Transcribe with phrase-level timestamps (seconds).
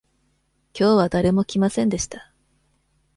[0.73, 2.33] きょうは誰も来ませんでした。